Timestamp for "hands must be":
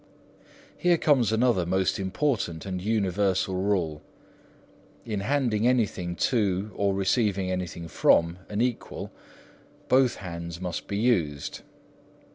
10.15-10.97